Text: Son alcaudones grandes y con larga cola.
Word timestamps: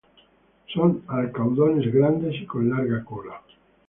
Son 0.73 1.03
alcaudones 1.09 1.93
grandes 1.93 2.33
y 2.41 2.47
con 2.47 2.67
larga 2.67 3.03
cola. 3.05 3.39